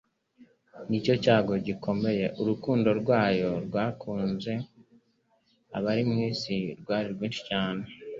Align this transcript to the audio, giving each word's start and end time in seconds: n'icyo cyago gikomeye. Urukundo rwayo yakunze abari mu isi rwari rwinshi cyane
n'icyo 0.89 1.13
cyago 1.23 1.53
gikomeye. 1.67 2.25
Urukundo 2.41 2.89
rwayo 3.01 3.51
yakunze 3.75 4.51
abari 5.77 6.03
mu 6.09 6.15
isi 6.29 6.55
rwari 6.81 7.07
rwinshi 7.15 7.41
cyane 7.49 7.83